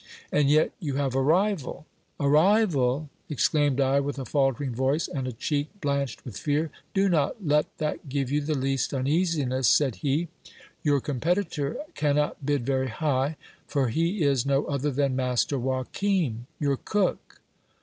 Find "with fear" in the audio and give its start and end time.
6.25-6.71